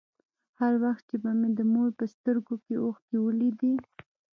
[0.59, 3.73] هر وخت چې به مې د مور په سترگو کښې اوښکې ولېدې.